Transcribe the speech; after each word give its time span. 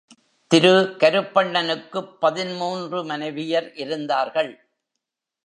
திரு 0.47 0.95
கருப்பண்ணனுக்குப் 0.99 2.11
பதின்மூன்று 2.19 3.03
மனைவியர் 3.05 3.69
இருந்தார்கள். 3.75 4.51